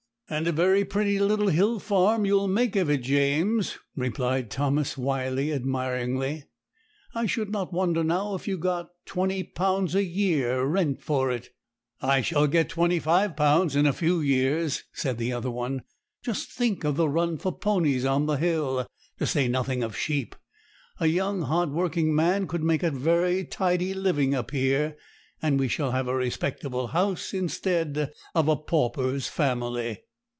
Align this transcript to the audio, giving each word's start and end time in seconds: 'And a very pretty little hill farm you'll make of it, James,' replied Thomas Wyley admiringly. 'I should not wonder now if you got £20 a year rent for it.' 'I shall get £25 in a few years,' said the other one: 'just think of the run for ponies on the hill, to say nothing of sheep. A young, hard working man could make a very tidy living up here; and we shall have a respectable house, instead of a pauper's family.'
'And 0.33 0.47
a 0.47 0.53
very 0.53 0.85
pretty 0.85 1.19
little 1.19 1.49
hill 1.49 1.77
farm 1.77 2.23
you'll 2.25 2.47
make 2.47 2.77
of 2.77 2.89
it, 2.89 3.01
James,' 3.01 3.77
replied 3.97 4.49
Thomas 4.49 4.95
Wyley 4.97 5.51
admiringly. 5.51 6.45
'I 7.13 7.25
should 7.25 7.49
not 7.49 7.73
wonder 7.73 8.01
now 8.01 8.33
if 8.35 8.47
you 8.47 8.57
got 8.57 8.91
£20 9.07 9.93
a 9.93 10.01
year 10.05 10.63
rent 10.63 11.01
for 11.03 11.31
it.' 11.31 11.49
'I 11.99 12.21
shall 12.21 12.47
get 12.47 12.69
£25 12.69 13.75
in 13.75 13.85
a 13.85 13.91
few 13.91 14.21
years,' 14.21 14.83
said 14.93 15.17
the 15.17 15.33
other 15.33 15.51
one: 15.51 15.81
'just 16.23 16.49
think 16.49 16.85
of 16.85 16.95
the 16.95 17.09
run 17.09 17.37
for 17.37 17.51
ponies 17.51 18.05
on 18.05 18.25
the 18.25 18.37
hill, 18.37 18.87
to 19.19 19.25
say 19.27 19.49
nothing 19.49 19.83
of 19.83 19.97
sheep. 19.97 20.37
A 21.01 21.07
young, 21.07 21.41
hard 21.41 21.71
working 21.71 22.15
man 22.15 22.47
could 22.47 22.63
make 22.63 22.83
a 22.83 22.91
very 22.91 23.43
tidy 23.43 23.93
living 23.93 24.33
up 24.33 24.51
here; 24.51 24.95
and 25.41 25.59
we 25.59 25.67
shall 25.67 25.91
have 25.91 26.07
a 26.07 26.15
respectable 26.15 26.87
house, 26.87 27.33
instead 27.33 28.13
of 28.33 28.47
a 28.47 28.55
pauper's 28.55 29.27
family.' 29.27 30.03